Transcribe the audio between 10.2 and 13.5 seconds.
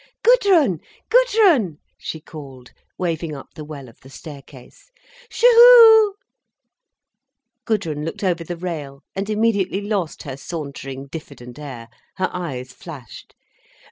her sauntering, diffident air. Her eyes flashed.